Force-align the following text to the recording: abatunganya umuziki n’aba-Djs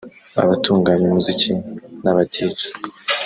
abatunganya 0.41 1.03
umuziki 1.07 1.51
n’aba-Djs 2.03 2.65